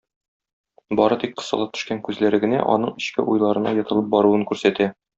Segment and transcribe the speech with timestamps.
[0.99, 4.95] Бары тик кысыла төшкән күзләре генә аның эчке уйларына йотылып баруын күрсәтә.